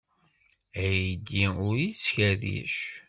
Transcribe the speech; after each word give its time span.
Aydi-a 0.85 1.47
ur 1.67 1.75
yettkerric. 1.83 2.75